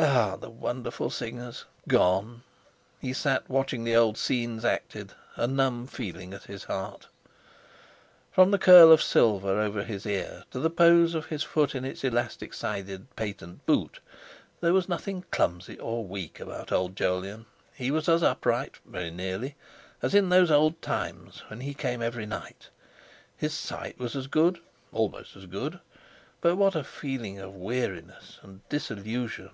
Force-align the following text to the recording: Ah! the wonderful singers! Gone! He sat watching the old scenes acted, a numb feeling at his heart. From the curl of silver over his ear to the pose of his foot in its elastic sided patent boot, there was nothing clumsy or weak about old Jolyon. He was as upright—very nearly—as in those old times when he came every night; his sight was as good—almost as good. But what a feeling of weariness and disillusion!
Ah! 0.00 0.36
the 0.36 0.48
wonderful 0.48 1.10
singers! 1.10 1.64
Gone! 1.88 2.44
He 3.00 3.12
sat 3.12 3.48
watching 3.50 3.82
the 3.82 3.96
old 3.96 4.16
scenes 4.16 4.64
acted, 4.64 5.12
a 5.34 5.48
numb 5.48 5.88
feeling 5.88 6.32
at 6.32 6.44
his 6.44 6.62
heart. 6.62 7.08
From 8.30 8.52
the 8.52 8.60
curl 8.60 8.92
of 8.92 9.02
silver 9.02 9.60
over 9.60 9.82
his 9.82 10.06
ear 10.06 10.44
to 10.52 10.60
the 10.60 10.70
pose 10.70 11.16
of 11.16 11.26
his 11.26 11.42
foot 11.42 11.74
in 11.74 11.84
its 11.84 12.04
elastic 12.04 12.54
sided 12.54 13.12
patent 13.16 13.66
boot, 13.66 13.98
there 14.60 14.72
was 14.72 14.88
nothing 14.88 15.24
clumsy 15.32 15.76
or 15.80 16.04
weak 16.04 16.38
about 16.38 16.70
old 16.70 16.94
Jolyon. 16.94 17.46
He 17.74 17.90
was 17.90 18.08
as 18.08 18.22
upright—very 18.22 19.10
nearly—as 19.10 20.14
in 20.14 20.28
those 20.28 20.52
old 20.52 20.80
times 20.80 21.42
when 21.48 21.58
he 21.58 21.74
came 21.74 22.02
every 22.02 22.24
night; 22.26 22.68
his 23.36 23.52
sight 23.52 23.98
was 23.98 24.14
as 24.14 24.28
good—almost 24.28 25.34
as 25.34 25.46
good. 25.46 25.80
But 26.40 26.54
what 26.54 26.76
a 26.76 26.84
feeling 26.84 27.40
of 27.40 27.56
weariness 27.56 28.38
and 28.42 28.60
disillusion! 28.68 29.50